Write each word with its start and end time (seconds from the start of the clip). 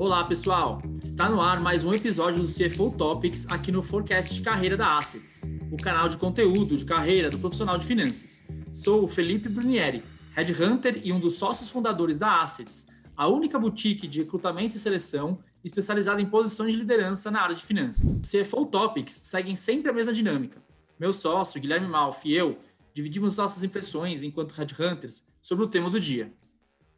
Olá, 0.00 0.22
pessoal! 0.22 0.80
Está 1.02 1.28
no 1.28 1.40
ar 1.40 1.60
mais 1.60 1.82
um 1.82 1.92
episódio 1.92 2.40
do 2.40 2.46
CFO 2.46 2.92
Topics 2.92 3.48
aqui 3.50 3.72
no 3.72 3.82
Forecast 3.82 4.32
de 4.32 4.42
Carreira 4.42 4.76
da 4.76 4.96
Assets, 4.96 5.50
o 5.72 5.76
canal 5.76 6.08
de 6.08 6.16
conteúdo 6.16 6.76
de 6.76 6.84
carreira 6.84 7.28
do 7.28 7.36
profissional 7.36 7.76
de 7.76 7.84
finanças. 7.84 8.46
Sou 8.72 9.02
o 9.02 9.08
Felipe 9.08 9.48
Brunieri, 9.48 10.04
headhunter 10.36 11.00
e 11.02 11.12
um 11.12 11.18
dos 11.18 11.34
sócios 11.34 11.68
fundadores 11.70 12.16
da 12.16 12.40
Assets, 12.40 12.86
a 13.16 13.26
única 13.26 13.58
boutique 13.58 14.06
de 14.06 14.20
recrutamento 14.22 14.76
e 14.76 14.78
seleção 14.78 15.40
especializada 15.64 16.22
em 16.22 16.26
posições 16.26 16.74
de 16.74 16.78
liderança 16.78 17.28
na 17.28 17.42
área 17.42 17.56
de 17.56 17.66
finanças. 17.66 18.22
CFO 18.22 18.66
Topics 18.66 19.22
seguem 19.24 19.56
sempre 19.56 19.90
a 19.90 19.92
mesma 19.92 20.12
dinâmica. 20.12 20.62
Meu 20.96 21.12
sócio, 21.12 21.60
Guilherme 21.60 21.88
Malf 21.88 22.24
e 22.24 22.34
eu 22.34 22.56
dividimos 22.94 23.36
nossas 23.36 23.64
impressões 23.64 24.22
enquanto 24.22 24.52
headhunters 24.52 25.26
sobre 25.42 25.64
o 25.64 25.68
tema 25.68 25.90
do 25.90 25.98
dia. 25.98 26.32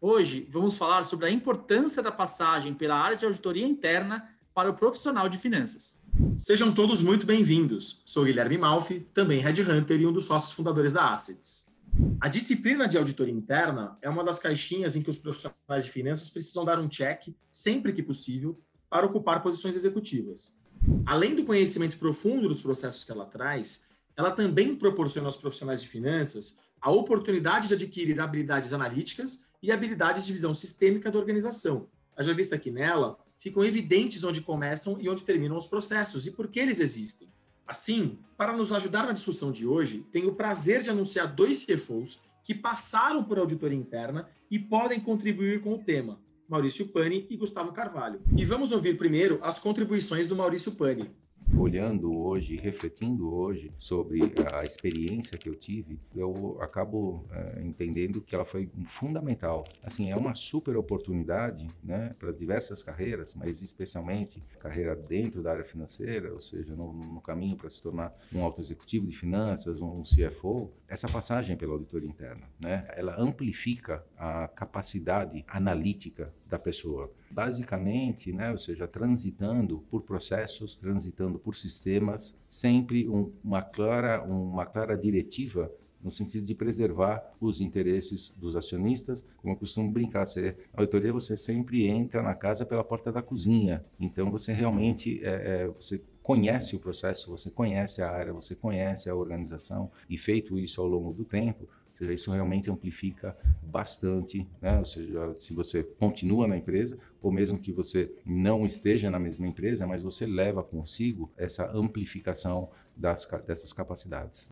Hoje 0.03 0.49
vamos 0.51 0.79
falar 0.79 1.03
sobre 1.03 1.27
a 1.27 1.31
importância 1.31 2.03
da 2.03 2.11
passagem 2.11 2.73
pela 2.73 2.97
área 2.97 3.19
de 3.19 3.27
auditoria 3.27 3.67
interna 3.67 4.27
para 4.55 4.71
o 4.71 4.75
profissional 4.75 5.29
de 5.29 5.37
finanças. 5.37 6.03
Sejam 6.39 6.73
todos 6.73 7.03
muito 7.03 7.27
bem-vindos. 7.27 8.01
Sou 8.07 8.25
Guilherme 8.25 8.57
Malfi, 8.57 9.01
também 9.13 9.41
Headhunter 9.41 10.01
e 10.01 10.07
um 10.07 10.13
dos 10.13 10.25
sócios 10.25 10.53
fundadores 10.53 10.91
da 10.91 11.13
Assets. 11.13 11.71
A 12.19 12.29
disciplina 12.29 12.89
de 12.89 12.97
auditoria 12.97 13.35
interna 13.35 13.99
é 14.01 14.09
uma 14.09 14.25
das 14.25 14.39
caixinhas 14.39 14.97
em 14.97 15.03
que 15.03 15.11
os 15.11 15.19
profissionais 15.19 15.85
de 15.85 15.91
finanças 15.91 16.31
precisam 16.31 16.65
dar 16.65 16.79
um 16.79 16.89
check, 16.89 17.35
sempre 17.51 17.93
que 17.93 18.03
possível, 18.03 18.59
para 18.89 19.05
ocupar 19.05 19.43
posições 19.43 19.77
executivas. 19.77 20.59
Além 21.05 21.35
do 21.35 21.45
conhecimento 21.45 21.99
profundo 21.99 22.49
dos 22.49 22.63
processos 22.63 23.05
que 23.05 23.13
ela 23.13 23.27
traz, 23.27 23.87
ela 24.17 24.31
também 24.31 24.75
proporciona 24.75 25.29
aos 25.29 25.37
profissionais 25.37 25.83
de 25.83 25.89
finanças 25.89 26.59
a 26.81 26.91
oportunidade 26.91 27.69
de 27.69 27.75
adquirir 27.75 28.21
habilidades 28.21 28.73
analíticas 28.73 29.47
e 29.63 29.71
habilidades 29.71 30.27
de 30.27 30.33
visão 30.33 30.55
sistêmica 30.55 31.11
da 31.11 31.19
organização. 31.19 31.89
Haja 32.17 32.35
vista 32.35 32.59
que 32.59 32.71
nela 32.71 33.19
ficam 33.39 33.65
evidentes 33.65 34.25
onde 34.25 34.41
começam 34.41 34.99
e 35.01 35.09
onde 35.09 35.25
terminam 35.25 35.57
os 35.57 35.67
processos 35.67 36.27
e 36.27 36.31
por 36.31 36.49
que 36.49 36.61
eles 36.61 36.81
existem. 36.81 37.29
Assim, 37.67 38.19
para 38.37 38.57
nos 38.57 38.73
ajudar 38.73 39.07
na 39.07 39.13
discussão 39.13 39.53
de 39.53 39.67
hoje, 39.67 40.05
tenho 40.11 40.31
o 40.31 40.35
prazer 40.35 40.83
de 40.83 40.91
anunciar 40.91 41.33
dois 41.33 41.65
CFOs 41.65 42.21
que 42.45 42.55
passaram 42.55 43.23
por 43.23 43.39
auditoria 43.39 43.79
interna 43.79 44.29
e 44.51 44.59
podem 44.59 44.99
contribuir 44.99 45.61
com 45.61 45.75
o 45.75 45.79
tema, 45.79 46.19
Maurício 46.49 46.89
Pani 46.89 47.27
e 47.31 47.37
Gustavo 47.37 47.73
Carvalho. 47.73 48.21
E 48.37 48.45
vamos 48.45 48.73
ouvir 48.73 48.99
primeiro 48.99 49.39
as 49.43 49.59
contribuições 49.59 50.27
do 50.27 50.35
Maurício 50.35 50.73
Pani 50.73 51.11
olhando 51.57 52.17
hoje, 52.19 52.57
refletindo 52.57 53.33
hoje 53.33 53.73
sobre 53.79 54.21
a 54.53 54.65
experiência 54.65 55.39
que 55.39 55.49
eu 55.49 55.55
tive, 55.55 55.99
eu 56.15 56.59
acabo 56.61 57.27
é, 57.31 57.63
entendendo 57.63 58.21
que 58.21 58.35
ela 58.35 58.45
foi 58.45 58.69
fundamental. 58.87 59.65
Assim, 59.83 60.11
é 60.11 60.17
uma 60.17 60.35
super 60.35 60.77
oportunidade, 60.77 61.69
né, 61.83 62.15
para 62.19 62.31
as 62.31 62.37
diversas 62.37 62.83
carreiras, 62.83 63.35
mas 63.35 63.63
especialmente 63.63 64.43
carreira 64.59 64.95
dentro 64.95 65.43
da 65.43 65.53
área 65.53 65.65
financeira, 65.65 66.33
ou 66.33 66.41
seja, 66.41 66.75
no, 66.75 66.93
no 66.93 67.21
caminho 67.21 67.57
para 67.57 67.71
se 67.71 67.83
tornar 67.83 68.15
um 68.33 68.43
alto 68.43 68.61
executivo 68.61 69.07
de 69.07 69.17
finanças, 69.17 69.81
um 69.81 70.03
CFO, 70.03 70.71
essa 70.89 71.09
passagem 71.09 71.57
pela 71.57 71.73
auditoria 71.73 72.09
interna, 72.09 72.49
né, 72.59 72.87
ela 72.97 73.21
amplifica 73.21 74.05
a 74.17 74.49
capacidade 74.49 75.45
analítica 75.49 76.33
da 76.49 76.59
pessoa. 76.59 77.11
Basicamente, 77.31 78.33
né, 78.33 78.51
ou 78.51 78.59
seja, 78.59 78.89
transitando 78.89 79.85
por 79.91 80.03
processos, 80.03 80.77
transitando 80.77 81.39
por 81.39 81.55
sistemas, 81.55 82.43
sempre 82.49 83.09
um, 83.09 83.33
uma, 83.43 83.63
clara, 83.63 84.23
uma 84.23 84.67
clara 84.67 84.97
diretiva 84.97 85.71
no 86.03 86.11
sentido 86.11 86.47
de 86.47 86.55
preservar 86.55 87.31
os 87.41 87.61
interesses 87.61 88.35
dos 88.37 88.57
acionistas. 88.57 89.27
Como 89.37 89.55
eu 89.55 89.59
costumo 89.59 89.91
brincar, 89.91 90.27
você, 90.27 90.57
a 90.73 90.81
auditoria 90.81 91.13
você 91.13 91.37
sempre 91.37 91.87
entra 91.87 92.23
na 92.23 92.35
casa 92.35 92.65
pela 92.65 92.83
porta 92.83 93.13
da 93.13 93.23
cozinha. 93.23 93.85
Então 93.99 94.31
você 94.31 94.53
realmente 94.53 95.21
é, 95.23 95.29
é, 95.29 95.67
você 95.69 96.03
conhece 96.23 96.77
o 96.77 96.81
processo, 96.81 97.31
você 97.31 97.51
conhece 97.51 98.03
a 98.03 98.11
área, 98.11 98.33
você 98.33 98.55
conhece 98.55 99.11
a 99.11 99.15
organização 99.15 99.91
e 100.09 100.17
feito 100.17 100.59
isso 100.59 100.81
ao 100.81 100.87
longo 100.87 101.13
do 101.13 101.25
tempo, 101.25 101.69
seja, 102.01 102.13
isso 102.13 102.33
realmente 102.33 102.71
amplifica 102.71 103.37
bastante, 103.63 104.49
né? 104.61 104.79
Ou 104.79 104.85
seja, 104.85 105.35
se 105.37 105.55
você 105.55 105.85
continua 105.85 106.49
na 106.49 106.57
empresa, 106.57 106.99
ou 107.23 107.31
mesmo 107.31 107.59
que 107.59 107.73
você 107.73 108.15
não 108.25 108.65
esteja 108.65 109.11
na 109.11 109.19
mesma 109.19 109.47
empresa, 109.47 109.87
mas 109.87 110.03
você 110.03 110.27
leva 110.27 110.63
consigo 110.63 111.31
essa 111.37 111.71
amplificação 111.73 112.71
das, 112.97 113.29
dessas 113.47 113.73
capacidades. 113.73 114.49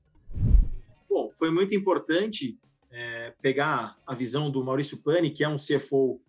Bom, 1.08 1.30
foi 1.34 1.50
muito 1.50 1.74
importante 1.74 2.58
é, 2.90 3.32
pegar 3.40 3.96
a 4.06 4.14
visão 4.14 4.50
do 4.50 4.64
Maurício 4.64 5.02
Pani, 5.02 5.30
que 5.30 5.42
é 5.42 5.48
um 5.48 5.56
CFO 5.56 6.20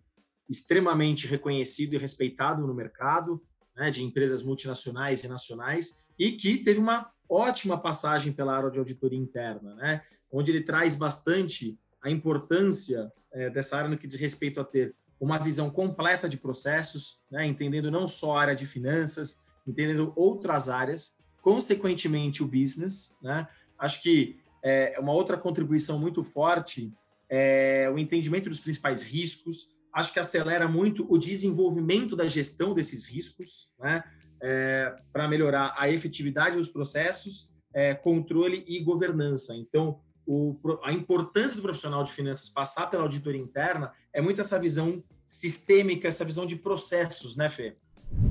extremamente 0.48 1.26
reconhecido 1.26 1.94
e 1.94 1.98
respeitado 1.98 2.66
no 2.66 2.74
mercado, 2.74 3.40
né, 3.76 3.90
de 3.90 4.02
empresas 4.02 4.42
multinacionais 4.42 5.22
e 5.22 5.28
nacionais, 5.28 6.04
e 6.18 6.32
que 6.32 6.58
teve 6.58 6.80
uma 6.80 7.10
ótima 7.28 7.78
passagem 7.78 8.32
pela 8.32 8.56
área 8.56 8.70
de 8.70 8.78
auditoria 8.78 9.18
interna, 9.18 9.74
né? 9.76 10.02
Onde 10.30 10.50
ele 10.50 10.62
traz 10.62 10.94
bastante 10.94 11.78
a 12.02 12.10
importância 12.10 13.12
é, 13.32 13.50
dessa 13.50 13.76
área 13.76 13.90
no 13.90 13.98
que 13.98 14.06
diz 14.06 14.18
respeito 14.18 14.60
a 14.60 14.64
ter 14.64 14.94
uma 15.20 15.38
visão 15.38 15.68
completa 15.70 16.28
de 16.28 16.36
processos, 16.36 17.22
né? 17.30 17.46
entendendo 17.46 17.90
não 17.90 18.08
só 18.08 18.36
a 18.36 18.40
área 18.40 18.56
de 18.56 18.66
finanças, 18.66 19.44
entendendo 19.66 20.12
outras 20.16 20.68
áreas, 20.68 21.20
consequentemente 21.42 22.42
o 22.42 22.46
business. 22.46 23.16
Né? 23.22 23.46
Acho 23.78 24.02
que 24.02 24.40
é 24.62 24.98
uma 24.98 25.12
outra 25.12 25.36
contribuição 25.36 25.98
muito 25.98 26.22
forte 26.22 26.92
é 27.30 27.88
o 27.88 27.98
entendimento 27.98 28.48
dos 28.48 28.58
principais 28.58 29.02
riscos. 29.02 29.68
Acho 29.94 30.12
que 30.12 30.18
acelera 30.18 30.66
muito 30.66 31.06
o 31.08 31.16
desenvolvimento 31.16 32.16
da 32.16 32.26
gestão 32.26 32.74
desses 32.74 33.06
riscos, 33.06 33.72
né? 33.78 34.02
é, 34.42 34.96
para 35.12 35.28
melhorar 35.28 35.74
a 35.78 35.88
efetividade 35.88 36.56
dos 36.56 36.68
processos, 36.68 37.54
é, 37.72 37.94
controle 37.94 38.64
e 38.66 38.80
governança. 38.80 39.54
Então, 39.54 40.00
o, 40.32 40.56
a 40.84 40.92
importância 40.92 41.56
do 41.56 41.62
profissional 41.62 42.04
de 42.04 42.12
finanças 42.12 42.48
passar 42.48 42.86
pela 42.86 43.02
auditoria 43.02 43.40
interna 43.40 43.92
é 44.12 44.20
muito 44.20 44.40
essa 44.40 44.60
visão 44.60 45.02
sistêmica, 45.28 46.06
essa 46.06 46.24
visão 46.24 46.46
de 46.46 46.54
processos, 46.54 47.36
né, 47.36 47.48
Fê? 47.48 47.74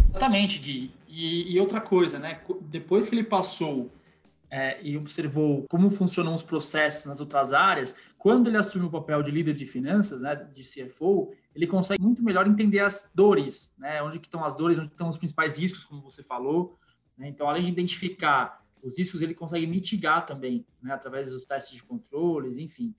Exatamente, 0.09 0.59
Gui. 0.59 0.93
E, 1.09 1.53
e 1.53 1.59
outra 1.59 1.81
coisa, 1.81 2.17
né? 2.17 2.39
Depois 2.61 3.09
que 3.09 3.15
ele 3.15 3.23
passou 3.25 3.91
é, 4.49 4.81
e 4.81 4.95
observou 4.95 5.65
como 5.69 5.91
funcionam 5.91 6.33
os 6.33 6.41
processos 6.41 7.05
nas 7.05 7.19
outras 7.19 7.51
áreas, 7.51 7.93
quando 8.17 8.47
ele 8.47 8.55
assume 8.55 8.85
o 8.85 8.89
papel 8.89 9.21
de 9.21 9.31
líder 9.31 9.53
de 9.53 9.65
finanças, 9.65 10.21
né, 10.21 10.35
de 10.35 10.63
CFO, 10.63 11.33
ele 11.53 11.67
consegue 11.67 12.01
muito 12.01 12.23
melhor 12.23 12.47
entender 12.47 12.79
as 12.79 13.11
dores, 13.13 13.75
né, 13.77 14.01
onde 14.01 14.19
que 14.19 14.27
estão 14.27 14.45
as 14.45 14.55
dores, 14.55 14.77
onde 14.77 14.87
estão 14.87 15.09
os 15.09 15.17
principais 15.17 15.57
riscos, 15.57 15.83
como 15.83 16.01
você 16.01 16.23
falou. 16.23 16.77
Né? 17.17 17.27
Então, 17.27 17.49
além 17.49 17.63
de 17.63 17.71
identificar 17.71 18.58
os 18.81 18.97
riscos, 18.97 19.21
ele 19.21 19.33
consegue 19.33 19.67
mitigar 19.67 20.25
também, 20.25 20.65
né, 20.81 20.93
através 20.93 21.31
dos 21.31 21.45
testes 21.45 21.75
de 21.75 21.83
controles, 21.83 22.57
enfim. 22.57 22.93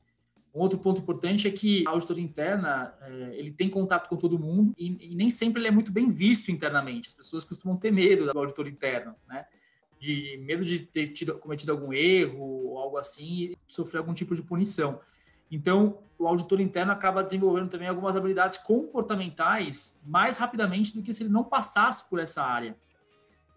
Um 0.55 0.61
outro 0.61 0.79
ponto 0.79 1.01
importante 1.01 1.47
é 1.47 1.51
que 1.51 1.85
a 1.87 1.91
auditoria 1.91 2.25
interna, 2.25 2.93
é, 3.03 3.39
ele 3.39 3.53
tem 3.53 3.69
contato 3.69 4.09
com 4.09 4.17
todo 4.17 4.39
mundo 4.39 4.75
e, 4.77 5.13
e, 5.13 5.15
nem 5.15 5.31
sempre 5.31 5.61
ele 5.61 5.69
é 5.69 5.71
muito 5.71 5.93
bem 5.93 6.11
visto 6.11 6.51
internamente. 6.51 7.09
As 7.09 7.15
pessoas 7.15 7.45
costumam 7.45 7.77
ter 7.77 7.93
medo 7.93 8.27
da 8.27 8.33
auditor 8.35 8.67
interno, 8.67 9.15
né? 9.29 9.47
de 10.01 10.39
medo 10.45 10.65
de 10.65 10.81
ter 10.81 11.09
tido, 11.09 11.39
cometido 11.39 11.71
algum 11.71 11.93
erro 11.93 12.41
ou 12.41 12.79
algo 12.79 12.97
assim 12.97 13.43
e 13.43 13.59
sofrer 13.69 13.99
algum 13.99 14.15
tipo 14.15 14.35
de 14.35 14.43
punição. 14.43 14.99
Então, 15.51 15.99
o 16.19 16.27
auditor 16.27 16.61
interno 16.61 16.91
acaba 16.91 17.23
desenvolvendo 17.23 17.69
também 17.69 17.87
algumas 17.87 18.17
habilidades 18.17 18.59
comportamentais 18.59 20.01
mais 20.05 20.39
rapidamente 20.39 20.95
do 20.95 21.03
que 21.03 21.13
se 21.13 21.23
ele 21.23 21.31
não 21.31 21.45
passasse 21.45 22.09
por 22.09 22.19
essa 22.19 22.43
área. 22.43 22.77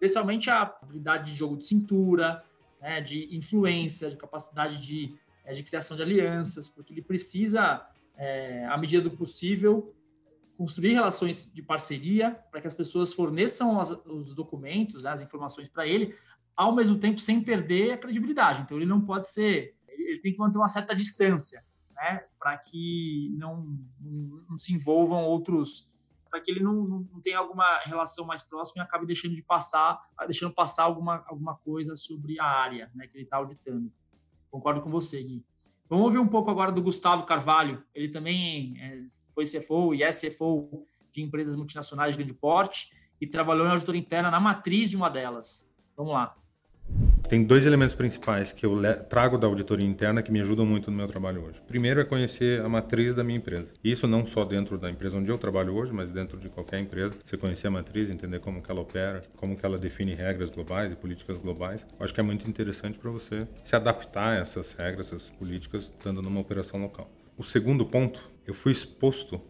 Especialmente 0.04 0.50
a 0.50 0.62
habilidade 0.82 1.30
de 1.30 1.38
jogo 1.38 1.56
de 1.56 1.66
cintura, 1.66 2.44
né, 2.78 3.00
de 3.00 3.34
influência, 3.34 4.10
de 4.10 4.16
capacidade 4.16 4.76
de, 4.78 5.16
é, 5.42 5.54
de 5.54 5.62
criação 5.62 5.96
de 5.96 6.02
alianças, 6.02 6.68
porque 6.68 6.92
ele 6.92 7.00
precisa, 7.00 7.82
é, 8.14 8.66
à 8.66 8.76
medida 8.76 9.08
do 9.08 9.16
possível, 9.16 9.94
construir 10.58 10.92
relações 10.92 11.50
de 11.50 11.62
parceria 11.62 12.38
para 12.50 12.60
que 12.60 12.66
as 12.66 12.74
pessoas 12.74 13.14
forneçam 13.14 13.80
as, 13.80 13.88
os 14.04 14.34
documentos, 14.34 15.04
né, 15.04 15.10
as 15.10 15.22
informações 15.22 15.68
para 15.68 15.86
ele, 15.86 16.14
ao 16.54 16.74
mesmo 16.74 16.98
tempo 16.98 17.18
sem 17.18 17.40
perder 17.40 17.92
a 17.92 17.98
credibilidade. 17.98 18.60
Então 18.60 18.76
ele 18.76 18.84
não 18.84 19.00
pode 19.00 19.30
ser, 19.30 19.74
ele 19.88 20.18
tem 20.18 20.34
que 20.34 20.38
manter 20.38 20.58
uma 20.58 20.68
certa 20.68 20.94
distância, 20.94 21.64
né, 21.94 22.24
para 22.38 22.58
que 22.58 23.34
não, 23.38 23.74
não, 23.98 24.44
não, 24.50 24.58
se 24.58 24.74
envolvam 24.74 25.24
outros, 25.24 25.90
para 26.34 26.40
que 26.40 26.50
ele 26.50 26.58
não, 26.58 26.72
não, 26.72 27.08
não, 27.12 27.20
tenha 27.20 27.38
alguma 27.38 27.78
relação 27.84 28.26
mais 28.26 28.42
próxima 28.42 28.82
e 28.82 28.84
acabe 28.84 29.06
deixando 29.06 29.36
de 29.36 29.42
passar, 29.42 30.00
deixando 30.26 30.52
passar 30.52 30.82
alguma, 30.82 31.24
alguma 31.28 31.54
coisa 31.54 31.94
sobre 31.94 32.40
a 32.40 32.44
área, 32.44 32.90
né, 32.92 33.06
que 33.06 33.16
ele 33.16 33.22
está 33.22 33.36
auditando. 33.36 33.88
Concordo 34.50 34.82
com 34.82 34.90
você, 34.90 35.22
Gui. 35.22 35.44
Vamos 35.88 36.06
ouvir 36.06 36.18
um 36.18 36.26
pouco 36.26 36.50
agora 36.50 36.72
do 36.72 36.82
Gustavo 36.82 37.22
Carvalho. 37.22 37.84
Ele 37.94 38.08
também 38.08 38.74
é, 38.80 39.04
foi 39.32 39.44
CFO 39.44 39.94
e 39.94 40.02
é 40.02 40.10
CFO 40.10 40.84
de 41.12 41.22
empresas 41.22 41.54
multinacionais 41.54 42.14
de 42.14 42.18
grande 42.18 42.34
porte 42.34 42.88
e 43.20 43.28
trabalhou 43.28 43.68
em 43.68 43.70
auditoria 43.70 44.00
interna 44.00 44.28
na 44.28 44.40
matriz 44.40 44.90
de 44.90 44.96
uma 44.96 45.08
delas. 45.08 45.72
Vamos 45.96 46.14
lá. 46.14 46.36
Tem 47.28 47.42
dois 47.42 47.64
elementos 47.64 47.94
principais 47.94 48.52
que 48.52 48.66
eu 48.66 48.78
trago 49.08 49.38
da 49.38 49.46
auditoria 49.46 49.86
interna 49.86 50.22
que 50.22 50.30
me 50.30 50.40
ajudam 50.40 50.66
muito 50.66 50.90
no 50.90 50.96
meu 50.96 51.06
trabalho 51.06 51.42
hoje. 51.46 51.60
Primeiro 51.66 51.98
é 51.98 52.04
conhecer 52.04 52.60
a 52.60 52.68
matriz 52.68 53.14
da 53.14 53.24
minha 53.24 53.38
empresa. 53.38 53.66
Isso 53.82 54.06
não 54.06 54.26
só 54.26 54.44
dentro 54.44 54.76
da 54.76 54.90
empresa 54.90 55.16
onde 55.16 55.30
eu 55.30 55.38
trabalho 55.38 55.74
hoje, 55.74 55.90
mas 55.90 56.10
dentro 56.10 56.38
de 56.38 56.50
qualquer 56.50 56.80
empresa. 56.80 57.16
Você 57.24 57.38
conhecer 57.38 57.66
a 57.66 57.70
matriz, 57.70 58.10
entender 58.10 58.40
como 58.40 58.62
que 58.62 58.70
ela 58.70 58.82
opera, 58.82 59.22
como 59.36 59.56
que 59.56 59.64
ela 59.64 59.78
define 59.78 60.14
regras 60.14 60.50
globais 60.50 60.92
e 60.92 60.96
políticas 60.96 61.38
globais. 61.38 61.86
Eu 61.98 62.04
acho 62.04 62.12
que 62.12 62.20
é 62.20 62.22
muito 62.22 62.48
interessante 62.48 62.98
para 62.98 63.10
você 63.10 63.48
se 63.64 63.74
adaptar 63.74 64.36
a 64.36 64.40
essas 64.40 64.74
regras, 64.74 65.06
essas 65.06 65.30
políticas, 65.30 65.84
estando 65.84 66.20
numa 66.20 66.40
operação 66.40 66.80
local. 66.80 67.10
O 67.36 67.42
segundo 67.42 67.84
ponto, 67.84 68.22
eu 68.46 68.54
fui 68.54 68.70
exposto 68.70 69.40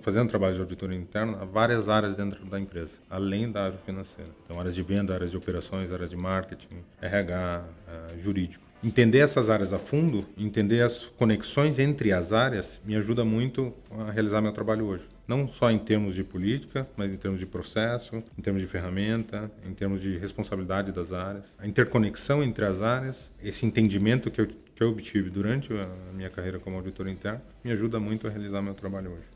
fazendo 0.00 0.28
trabalho 0.28 0.54
de 0.54 0.60
auditoria 0.60 0.96
interna 0.96 1.42
a 1.42 1.44
várias 1.44 1.88
áreas 1.88 2.14
dentro 2.14 2.44
da 2.46 2.60
empresa, 2.60 2.94
além 3.10 3.50
da 3.50 3.64
área 3.64 3.78
financeira. 3.78 4.30
Então, 4.44 4.60
áreas 4.60 4.76
de 4.76 4.82
venda, 4.82 5.12
áreas 5.12 5.32
de 5.32 5.36
operações, 5.36 5.90
áreas 5.90 6.10
de 6.10 6.16
marketing, 6.16 6.84
RH, 7.00 7.64
uh, 7.64 8.20
jurídico. 8.20 8.64
Entender 8.84 9.18
essas 9.18 9.48
áreas 9.48 9.72
a 9.72 9.78
fundo, 9.78 10.26
entender 10.36 10.80
as 10.80 11.04
conexões 11.04 11.78
entre 11.78 12.12
as 12.12 12.32
áreas, 12.32 12.80
me 12.84 12.96
ajuda 12.96 13.24
muito 13.24 13.72
a 13.92 14.10
realizar 14.10 14.40
meu 14.40 14.50
trabalho 14.50 14.86
hoje. 14.86 15.06
Não 15.28 15.46
só 15.46 15.70
em 15.70 15.78
termos 15.78 16.16
de 16.16 16.24
política, 16.24 16.84
mas 16.96 17.12
em 17.12 17.16
termos 17.16 17.38
de 17.38 17.46
processo, 17.46 18.16
em 18.36 18.42
termos 18.42 18.60
de 18.60 18.66
ferramenta, 18.66 19.48
em 19.64 19.72
termos 19.72 20.00
de 20.00 20.18
responsabilidade 20.18 20.90
das 20.90 21.12
áreas. 21.12 21.44
A 21.58 21.66
interconexão 21.68 22.42
entre 22.42 22.64
as 22.64 22.82
áreas, 22.82 23.30
esse 23.40 23.64
entendimento 23.64 24.32
que 24.32 24.40
eu, 24.40 24.48
que 24.48 24.82
eu 24.82 24.88
obtive 24.88 25.30
durante 25.30 25.72
a 25.72 25.88
minha 26.12 26.28
carreira 26.28 26.58
como 26.58 26.74
auditor 26.74 27.06
interno, 27.06 27.40
me 27.62 27.70
ajuda 27.70 28.00
muito 28.00 28.26
a 28.26 28.30
realizar 28.30 28.60
meu 28.62 28.74
trabalho 28.74 29.12
hoje. 29.12 29.26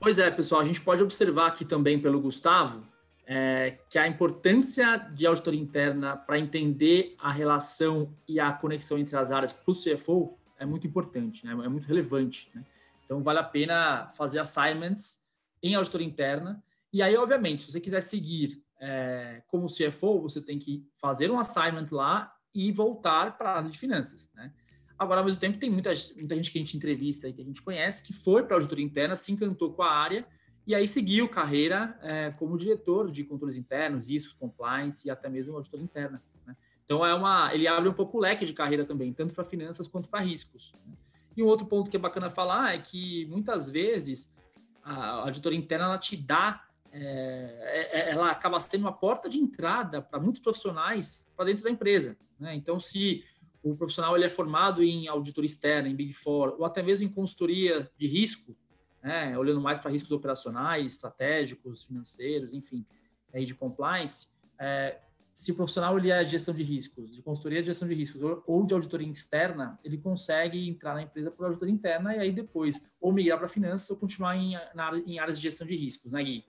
Pois 0.00 0.18
é, 0.18 0.30
pessoal, 0.30 0.62
a 0.62 0.64
gente 0.64 0.80
pode 0.80 1.02
observar 1.02 1.48
aqui 1.48 1.66
também 1.66 1.98
pelo 1.98 2.18
Gustavo 2.18 2.93
é, 3.26 3.78
que 3.88 3.98
a 3.98 4.06
importância 4.06 4.98
de 5.14 5.26
auditoria 5.26 5.60
interna 5.60 6.16
para 6.16 6.38
entender 6.38 7.14
a 7.18 7.32
relação 7.32 8.14
e 8.28 8.38
a 8.38 8.52
conexão 8.52 8.98
entre 8.98 9.16
as 9.16 9.30
áreas 9.30 9.52
para 9.52 9.70
o 9.70 9.74
CFO 9.74 10.38
é 10.58 10.66
muito 10.66 10.86
importante, 10.86 11.44
né? 11.44 11.52
é 11.52 11.68
muito 11.68 11.86
relevante. 11.86 12.50
Né? 12.54 12.64
Então, 13.04 13.22
vale 13.22 13.38
a 13.38 13.44
pena 13.44 14.10
fazer 14.16 14.38
assignments 14.38 15.22
em 15.62 15.74
auditoria 15.74 16.06
interna. 16.06 16.62
E 16.92 17.02
aí, 17.02 17.16
obviamente, 17.16 17.62
se 17.62 17.72
você 17.72 17.80
quiser 17.80 18.02
seguir 18.02 18.62
é, 18.80 19.42
como 19.46 19.66
CFO, 19.66 20.20
você 20.20 20.40
tem 20.42 20.58
que 20.58 20.86
fazer 20.96 21.30
um 21.30 21.38
assignment 21.38 21.88
lá 21.90 22.32
e 22.54 22.70
voltar 22.70 23.36
para 23.36 23.50
a 23.50 23.56
área 23.58 23.70
de 23.70 23.78
finanças. 23.78 24.30
Né? 24.34 24.52
Agora, 24.98 25.20
ao 25.20 25.24
mesmo 25.24 25.40
tempo, 25.40 25.58
tem 25.58 25.70
muita, 25.70 25.90
muita 26.16 26.36
gente 26.36 26.52
que 26.52 26.58
a 26.58 26.62
gente 26.62 26.76
entrevista 26.76 27.26
e 27.26 27.32
que 27.32 27.42
a 27.42 27.44
gente 27.44 27.62
conhece 27.62 28.02
que 28.02 28.12
foi 28.12 28.44
para 28.44 28.54
a 28.54 28.56
auditoria 28.58 28.84
interna, 28.84 29.16
se 29.16 29.32
encantou 29.32 29.72
com 29.72 29.82
a 29.82 29.90
área 29.90 30.26
e 30.66 30.74
aí 30.74 30.88
seguiu 30.88 31.28
carreira 31.28 31.98
é, 32.02 32.30
como 32.30 32.56
diretor 32.56 33.10
de 33.10 33.22
controles 33.24 33.56
internos, 33.56 34.08
isso, 34.08 34.36
compliance 34.38 35.06
e 35.06 35.10
até 35.10 35.28
mesmo 35.28 35.54
auditor 35.54 35.80
interna. 35.80 36.22
Né? 36.46 36.56
Então, 36.84 37.04
é 37.04 37.14
uma, 37.14 37.54
ele 37.54 37.68
abre 37.68 37.88
um 37.88 37.92
pouco 37.92 38.16
o 38.16 38.20
leque 38.20 38.46
de 38.46 38.52
carreira 38.52 38.84
também, 38.84 39.12
tanto 39.12 39.34
para 39.34 39.44
finanças 39.44 39.86
quanto 39.86 40.08
para 40.08 40.20
riscos. 40.20 40.72
Né? 40.86 40.94
E 41.36 41.42
um 41.42 41.46
outro 41.46 41.66
ponto 41.66 41.90
que 41.90 41.96
é 41.96 42.00
bacana 42.00 42.30
falar 42.30 42.74
é 42.74 42.78
que 42.78 43.26
muitas 43.26 43.68
vezes 43.68 44.34
a 44.82 45.20
auditoria 45.22 45.58
interna 45.58 45.86
ela 45.86 45.98
te 45.98 46.16
dá, 46.16 46.64
é, 46.90 47.88
é, 47.92 48.10
ela 48.12 48.30
acaba 48.30 48.58
sendo 48.60 48.82
uma 48.82 48.92
porta 48.92 49.28
de 49.28 49.38
entrada 49.38 50.00
para 50.00 50.20
muitos 50.20 50.40
profissionais 50.40 51.30
para 51.36 51.46
dentro 51.46 51.64
da 51.64 51.70
empresa. 51.70 52.16
Né? 52.38 52.54
Então, 52.54 52.80
se 52.80 53.22
o 53.62 53.74
profissional 53.76 54.16
ele 54.16 54.24
é 54.24 54.30
formado 54.30 54.82
em 54.82 55.08
auditoria 55.08 55.46
externa, 55.46 55.88
em 55.88 55.94
Big 55.94 56.12
Four, 56.12 56.56
ou 56.58 56.64
até 56.64 56.82
mesmo 56.82 57.06
em 57.06 57.10
consultoria 57.10 57.90
de 57.98 58.06
risco, 58.06 58.56
né, 59.04 59.36
olhando 59.38 59.60
mais 59.60 59.78
para 59.78 59.90
riscos 59.90 60.10
operacionais, 60.10 60.92
estratégicos, 60.92 61.84
financeiros, 61.84 62.54
enfim, 62.54 62.86
aí 63.34 63.44
de 63.44 63.54
compliance, 63.54 64.28
é, 64.58 64.98
se 65.32 65.52
o 65.52 65.54
profissional 65.54 65.98
ele 65.98 66.10
é 66.10 66.24
gestão 66.24 66.54
de 66.54 66.62
riscos, 66.62 67.14
de 67.14 67.20
consultoria 67.20 67.60
de 67.60 67.66
gestão 67.66 67.86
de 67.86 67.94
riscos 67.94 68.22
ou, 68.22 68.42
ou 68.46 68.64
de 68.64 68.72
auditoria 68.72 69.06
externa, 69.06 69.78
ele 69.84 69.98
consegue 69.98 70.66
entrar 70.68 70.94
na 70.94 71.02
empresa 71.02 71.30
por 71.30 71.44
auditoria 71.44 71.74
interna 71.74 72.16
e 72.16 72.20
aí 72.20 72.32
depois 72.32 72.86
ou 72.98 73.12
migrar 73.12 73.38
para 73.38 73.48
finanças 73.48 73.90
ou 73.90 73.96
continuar 73.96 74.36
em, 74.36 74.54
na, 74.74 74.96
em 75.06 75.18
áreas 75.18 75.38
de 75.38 75.42
gestão 75.42 75.66
de 75.66 75.76
riscos, 75.76 76.12
né, 76.12 76.22
Gui? 76.22 76.44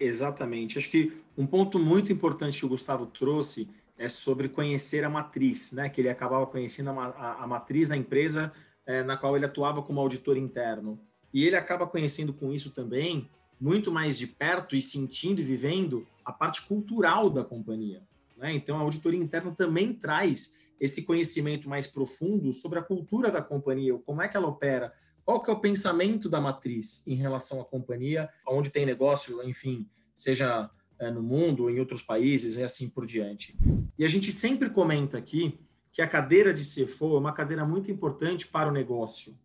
Exatamente. 0.00 0.78
Acho 0.78 0.90
que 0.90 1.12
um 1.36 1.46
ponto 1.46 1.78
muito 1.78 2.10
importante 2.10 2.58
que 2.58 2.64
o 2.64 2.68
Gustavo 2.68 3.06
trouxe 3.06 3.68
é 3.98 4.08
sobre 4.08 4.48
conhecer 4.48 5.04
a 5.04 5.10
matriz, 5.10 5.72
né? 5.72 5.88
Que 5.88 6.00
ele 6.00 6.08
acabava 6.08 6.46
conhecendo 6.46 6.90
a, 6.90 7.06
a, 7.06 7.44
a 7.44 7.46
matriz 7.46 7.88
da 7.88 7.96
empresa 7.96 8.52
é, 8.86 9.02
na 9.02 9.16
qual 9.16 9.36
ele 9.36 9.46
atuava 9.46 9.82
como 9.82 10.00
auditor 10.00 10.36
interno. 10.36 11.00
E 11.36 11.44
ele 11.44 11.54
acaba 11.54 11.86
conhecendo 11.86 12.32
com 12.32 12.50
isso 12.50 12.70
também 12.70 13.28
muito 13.60 13.92
mais 13.92 14.16
de 14.16 14.26
perto 14.26 14.74
e 14.74 14.80
sentindo 14.80 15.38
e 15.38 15.44
vivendo 15.44 16.06
a 16.24 16.32
parte 16.32 16.62
cultural 16.62 17.28
da 17.28 17.44
companhia. 17.44 18.02
Né? 18.38 18.54
Então, 18.54 18.78
a 18.78 18.80
auditoria 18.80 19.20
interna 19.20 19.50
também 19.50 19.92
traz 19.92 20.58
esse 20.80 21.02
conhecimento 21.02 21.68
mais 21.68 21.86
profundo 21.86 22.54
sobre 22.54 22.78
a 22.78 22.82
cultura 22.82 23.30
da 23.30 23.42
companhia, 23.42 23.98
como 24.06 24.22
é 24.22 24.28
que 24.28 24.34
ela 24.34 24.48
opera, 24.48 24.94
qual 25.26 25.42
que 25.42 25.50
é 25.50 25.52
o 25.52 25.60
pensamento 25.60 26.26
da 26.30 26.40
matriz 26.40 27.06
em 27.06 27.16
relação 27.16 27.60
à 27.60 27.66
companhia, 27.66 28.30
onde 28.48 28.70
tem 28.70 28.86
negócio, 28.86 29.46
enfim, 29.46 29.86
seja 30.14 30.70
é, 30.98 31.10
no 31.10 31.22
mundo, 31.22 31.68
em 31.68 31.78
outros 31.78 32.00
países 32.00 32.56
e 32.56 32.62
assim 32.62 32.88
por 32.88 33.04
diante. 33.04 33.54
E 33.98 34.06
a 34.06 34.08
gente 34.08 34.32
sempre 34.32 34.70
comenta 34.70 35.18
aqui 35.18 35.60
que 35.92 36.00
a 36.00 36.08
cadeira 36.08 36.54
de 36.54 36.62
CFO 36.62 37.14
é 37.14 37.18
uma 37.18 37.34
cadeira 37.34 37.66
muito 37.66 37.90
importante 37.90 38.46
para 38.46 38.70
o 38.70 38.72
negócio. 38.72 39.36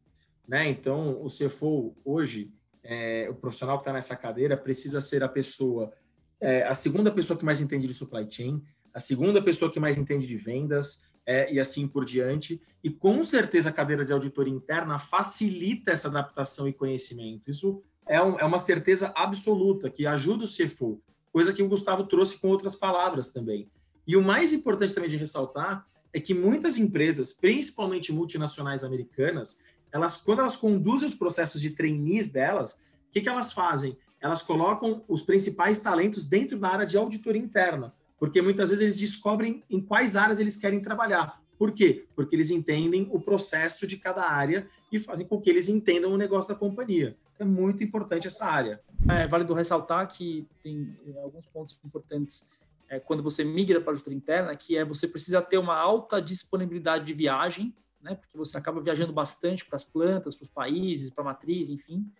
Né? 0.51 0.67
Então, 0.67 1.23
o 1.23 1.27
CFO 1.29 1.95
hoje, 2.03 2.51
é, 2.83 3.25
o 3.29 3.33
profissional 3.33 3.77
que 3.77 3.83
está 3.83 3.93
nessa 3.93 4.17
cadeira, 4.17 4.57
precisa 4.57 4.99
ser 4.99 5.23
a 5.23 5.29
pessoa, 5.29 5.93
é, 6.41 6.63
a 6.63 6.73
segunda 6.73 7.09
pessoa 7.09 7.39
que 7.39 7.45
mais 7.45 7.61
entende 7.61 7.87
de 7.87 7.93
supply 7.93 8.29
chain, 8.29 8.61
a 8.93 8.99
segunda 8.99 9.41
pessoa 9.41 9.71
que 9.71 9.79
mais 9.79 9.97
entende 9.97 10.27
de 10.27 10.35
vendas, 10.35 11.09
é, 11.25 11.53
e 11.53 11.57
assim 11.57 11.87
por 11.87 12.03
diante. 12.03 12.61
E 12.83 12.89
com 12.89 13.23
certeza 13.23 13.69
a 13.69 13.71
cadeira 13.71 14.03
de 14.03 14.11
auditoria 14.11 14.53
interna 14.53 14.99
facilita 14.99 15.91
essa 15.91 16.09
adaptação 16.09 16.67
e 16.67 16.73
conhecimento. 16.73 17.49
Isso 17.49 17.81
é, 18.05 18.21
um, 18.21 18.37
é 18.37 18.43
uma 18.43 18.59
certeza 18.59 19.13
absoluta 19.15 19.89
que 19.89 20.05
ajuda 20.05 20.43
o 20.43 20.47
CFO 20.47 21.01
coisa 21.31 21.53
que 21.53 21.63
o 21.63 21.69
Gustavo 21.69 22.03
trouxe 22.03 22.41
com 22.41 22.49
outras 22.49 22.75
palavras 22.75 23.31
também. 23.31 23.69
E 24.05 24.17
o 24.17 24.21
mais 24.21 24.51
importante 24.51 24.93
também 24.93 25.09
de 25.09 25.15
ressaltar 25.15 25.87
é 26.11 26.19
que 26.19 26.33
muitas 26.33 26.77
empresas, 26.77 27.31
principalmente 27.31 28.11
multinacionais 28.11 28.83
americanas, 28.83 29.57
elas 29.91 30.17
quando 30.17 30.39
elas 30.39 30.55
conduzem 30.55 31.07
os 31.07 31.15
processos 31.15 31.61
de 31.61 31.71
trainees 31.71 32.29
delas, 32.29 32.73
o 32.73 33.11
que, 33.11 33.21
que 33.21 33.29
elas 33.29 33.51
fazem? 33.51 33.97
Elas 34.19 34.41
colocam 34.41 35.03
os 35.07 35.21
principais 35.21 35.79
talentos 35.79 36.25
dentro 36.25 36.57
da 36.57 36.69
área 36.69 36.85
de 36.85 36.97
auditoria 36.97 37.41
interna, 37.41 37.93
porque 38.19 38.41
muitas 38.41 38.69
vezes 38.69 38.83
eles 38.83 38.99
descobrem 38.99 39.63
em 39.69 39.81
quais 39.81 40.15
áreas 40.15 40.39
eles 40.39 40.57
querem 40.57 40.79
trabalhar. 40.79 41.41
Por 41.57 41.71
quê? 41.71 42.05
Porque 42.15 42.35
eles 42.35 42.49
entendem 42.49 43.07
o 43.11 43.19
processo 43.19 43.85
de 43.85 43.97
cada 43.97 44.23
área 44.23 44.67
e 44.91 44.97
fazem 44.97 45.27
com 45.27 45.39
que 45.39 45.49
eles 45.49 45.69
entendam 45.69 46.11
o 46.11 46.17
negócio 46.17 46.49
da 46.49 46.55
companhia. 46.55 47.15
É 47.37 47.43
muito 47.43 47.83
importante 47.83 48.27
essa 48.27 48.45
área. 48.45 48.81
É 49.09 49.27
válido 49.27 49.53
ressaltar 49.53 50.07
que 50.07 50.47
tem 50.61 50.95
é, 51.07 51.19
alguns 51.19 51.45
pontos 51.45 51.77
importantes 51.83 52.49
é, 52.89 52.99
quando 52.99 53.23
você 53.23 53.43
migra 53.43 53.79
para 53.79 53.91
a 53.91 53.93
auditoria 53.93 54.17
interna, 54.17 54.55
que 54.55 54.75
é 54.75 54.83
você 54.83 55.07
precisa 55.07 55.41
ter 55.41 55.57
uma 55.57 55.75
alta 55.75 56.21
disponibilidade 56.21 57.05
de 57.05 57.13
viagem, 57.13 57.73
né, 58.01 58.15
porque 58.15 58.37
você 58.37 58.57
acaba 58.57 58.81
viajando 58.81 59.13
bastante 59.13 59.65
para 59.65 59.75
as 59.75 59.83
plantas, 59.83 60.35
para 60.35 60.43
os 60.43 60.49
países, 60.49 61.09
para 61.09 61.23
a 61.23 61.25
matriz, 61.25 61.69
enfim. 61.69 62.11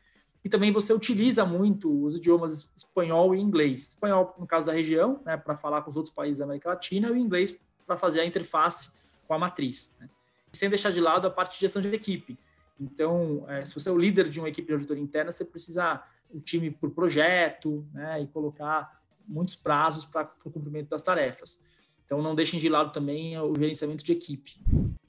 E 0.43 0.49
também 0.49 0.71
você 0.71 0.93
utiliza 0.93 1.45
muito 1.45 2.03
os 2.03 2.15
idiomas 2.15 2.71
espanhol 2.75 3.35
e 3.35 3.39
inglês. 3.39 3.89
Espanhol, 3.89 4.35
no 4.39 4.47
caso 4.47 4.67
da 4.67 4.73
região, 4.73 5.21
né, 5.25 5.37
para 5.37 5.55
falar 5.55 5.81
com 5.81 5.89
os 5.89 5.95
outros 5.95 6.13
países 6.13 6.39
da 6.39 6.45
América 6.45 6.69
Latina, 6.69 7.07
e 7.09 7.11
o 7.11 7.17
inglês 7.17 7.59
para 7.85 7.95
fazer 7.95 8.21
a 8.21 8.25
interface 8.25 8.91
com 9.27 9.33
a 9.33 9.39
matriz. 9.39 9.95
Né. 9.99 10.09
Sem 10.51 10.69
deixar 10.69 10.91
de 10.91 10.99
lado 10.99 11.27
a 11.27 11.29
parte 11.29 11.53
de 11.53 11.61
gestão 11.61 11.81
de 11.81 11.89
equipe. 11.89 12.37
Então, 12.79 13.45
é, 13.47 13.63
se 13.63 13.73
você 13.75 13.89
é 13.89 13.91
o 13.91 13.97
líder 13.97 14.27
de 14.27 14.39
uma 14.39 14.49
equipe 14.49 14.67
de 14.67 14.73
auditoria 14.73 15.03
interna, 15.03 15.31
você 15.31 15.45
precisa 15.45 16.03
o 16.31 16.39
time 16.39 16.71
por 16.71 16.89
projeto, 16.91 17.85
né, 17.93 18.21
e 18.21 18.27
colocar 18.27 18.99
muitos 19.27 19.55
prazos 19.55 20.05
para 20.05 20.31
o 20.43 20.49
cumprimento 20.49 20.89
das 20.89 21.03
tarefas. 21.03 21.63
Então, 22.05 22.21
não 22.21 22.33
deixem 22.33 22.59
de 22.59 22.67
lado 22.67 22.91
também 22.91 23.39
o 23.39 23.53
gerenciamento 23.55 24.03
de 24.03 24.11
equipe. 24.11 24.59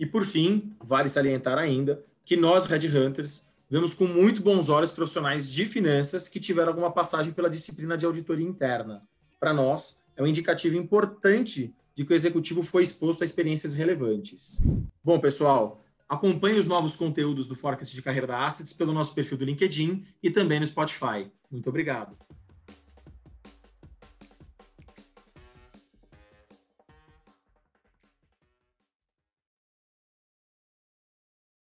E, 0.03 0.07
por 0.07 0.25
fim, 0.25 0.73
vale 0.83 1.09
salientar 1.09 1.57
ainda 1.57 2.05
que 2.25 2.37
nós, 2.37 2.65
Red 2.65 2.89
Hunters, 2.89 3.47
vemos 3.71 3.95
com 3.95 4.05
muito 4.05 4.43
bons 4.43 4.69
olhos 4.69 4.91
profissionais 4.91 5.49
de 5.49 5.65
finanças 5.65 6.29
que 6.29 6.41
tiveram 6.41 6.71
alguma 6.71 6.91
passagem 6.91 7.33
pela 7.33 7.49
disciplina 7.49 7.97
de 7.97 8.05
auditoria 8.05 8.45
interna. 8.45 9.05
Para 9.39 9.55
nós, 9.55 10.05
é 10.17 10.23
um 10.25 10.27
indicativo 10.27 10.77
importante 10.77 11.73
de 11.95 12.05
que 12.05 12.13
o 12.13 12.17
executivo 12.17 12.65
foi 12.65 12.83
exposto 12.83 13.23
a 13.23 13.25
experiências 13.25 13.75
relevantes. 13.75 14.61
Bom, 15.05 15.21
pessoal, 15.21 15.81
Acompanhe 16.09 16.59
os 16.59 16.67
novos 16.67 16.95
conteúdos 16.95 17.47
do 17.47 17.55
Forecast 17.55 17.95
de 17.95 18.03
Carreira 18.03 18.27
da 18.27 18.47
Assets 18.47 18.75
pelo 18.75 18.93
nosso 18.93 19.15
perfil 19.15 19.39
do 19.39 19.47
LinkedIn 19.47 20.05
e 20.23 20.31
também 20.31 20.61
no 20.61 20.67
Spotify. 20.67 21.27
Muito 21.51 21.71
obrigado. 21.71 22.15